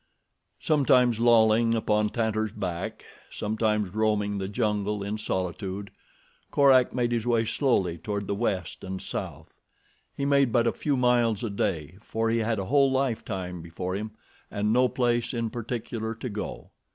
Sometimes 0.59 1.19
lolling 1.19 1.75
upon 1.75 2.09
Tantor's 2.09 2.51
back, 2.51 3.05
sometimes 3.29 3.93
roaming 3.93 4.39
the 4.39 4.47
jungle 4.47 5.03
in 5.03 5.19
solitude, 5.19 5.91
Korak 6.49 6.91
made 6.91 7.11
his 7.11 7.27
way 7.27 7.45
slowly 7.45 7.99
toward 7.99 8.25
the 8.25 8.33
West 8.33 8.83
and 8.83 8.99
South. 8.99 9.59
He 10.17 10.25
made 10.25 10.51
but 10.51 10.65
a 10.65 10.71
few 10.73 10.97
miles 10.97 11.43
a 11.43 11.51
day, 11.51 11.99
for 12.01 12.31
he 12.31 12.39
had 12.39 12.57
a 12.57 12.65
whole 12.65 12.91
lifetime 12.91 13.61
before 13.61 13.93
him 13.95 14.09
and 14.49 14.73
no 14.73 14.89
place 14.89 15.35
in 15.35 15.51
particular 15.51 16.15
to 16.15 16.29
go. 16.29 16.71